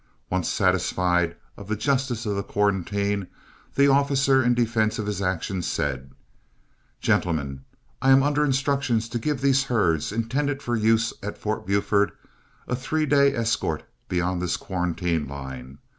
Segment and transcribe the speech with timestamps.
[0.31, 3.27] Once satisfied of the justice of quarantine,
[3.75, 6.09] the officer, in defense of his action, said:
[6.99, 7.65] "Gentlemen,
[8.01, 12.13] I am under instructions to give these herds, intended for use at Fort Buford,
[12.67, 15.77] a three days' escort beyond this quarantine line.